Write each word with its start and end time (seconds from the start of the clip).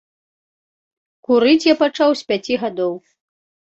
Курыць 1.29 1.67
я 1.67 1.75
пачаў 1.85 2.09
з 2.23 2.29
пяці 2.33 2.55
гадоў. 2.67 2.93